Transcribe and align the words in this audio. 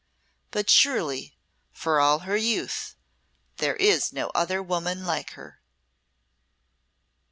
But 0.49 0.67
surely 0.67 1.37
for 1.71 1.99
all 1.99 2.21
her 2.25 2.35
youth 2.35 2.95
there 3.57 3.75
is 3.75 4.11
no 4.11 4.29
other 4.33 4.59
woman 4.63 5.05
like 5.05 5.33
her." 5.33 5.61